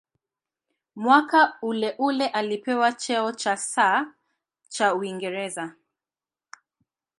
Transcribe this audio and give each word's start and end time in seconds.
Mwaka 0.95 1.57
uleule 1.67 2.27
alipewa 2.27 2.91
cheo 2.93 3.31
cha 3.31 3.57
"Sir" 3.57 4.13
cha 4.69 4.95
Uingereza. 4.95 5.75